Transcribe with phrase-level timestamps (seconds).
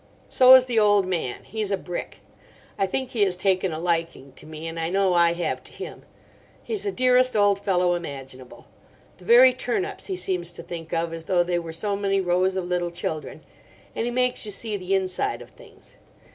[0.29, 2.21] So is the old man: he's a brick.
[2.75, 5.71] I think he has taken a liking to me, and I know I have to
[5.71, 6.01] him.
[6.63, 8.65] He's the dearest old fellow imaginable.
[9.19, 12.57] The very turnips he seems to think of as though they were so many rows
[12.57, 13.41] of little children.
[13.95, 15.97] And he makes you see the inside of things.